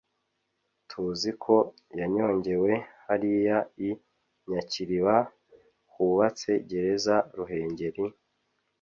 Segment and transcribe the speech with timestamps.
[0.89, 1.55] Tuzi ko
[1.99, 2.71] yanyongewe
[3.05, 3.57] hariya
[3.87, 3.89] i
[4.49, 5.15] Nyakiriba
[5.93, 8.03] hubatse Gereza Ruhengeri,